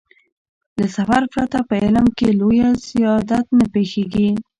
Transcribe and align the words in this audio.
له 0.79 0.85
سفر 0.97 1.21
پرته 1.33 1.59
په 1.69 1.75
علم 1.83 2.07
کې 2.17 2.27
لويه 2.39 2.69
زيادت 2.89 3.45
نه 3.57 3.65
پېښېږي. 3.73 4.29